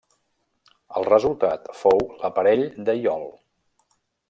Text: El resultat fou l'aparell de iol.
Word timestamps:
El 1.01 1.05
resultat 1.09 1.69
fou 1.81 2.03
l'aparell 2.23 2.65
de 2.89 2.99
iol. 3.03 3.31